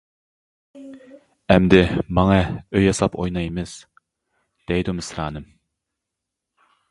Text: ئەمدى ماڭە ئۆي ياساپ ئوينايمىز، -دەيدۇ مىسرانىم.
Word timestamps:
ئەمدى 1.55 1.81
ماڭە 2.19 2.39
ئۆي 2.73 2.85
ياساپ 2.87 3.17
ئوينايمىز، 3.25 3.75
-دەيدۇ 4.71 4.97
مىسرانىم. 5.01 5.47